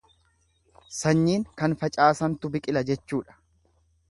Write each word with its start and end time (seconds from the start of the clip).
Sanyiin 0.99 1.45
kan 1.61 1.77
facaasantu 1.83 2.53
biqila 2.57 2.85
jechuudha. 2.93 3.41